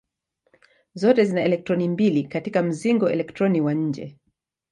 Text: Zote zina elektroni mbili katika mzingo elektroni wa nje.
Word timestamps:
Zote 0.93 1.25
zina 1.25 1.41
elektroni 1.41 1.89
mbili 1.89 2.23
katika 2.23 2.63
mzingo 2.63 3.09
elektroni 3.09 3.61
wa 3.61 3.73
nje. 3.73 4.17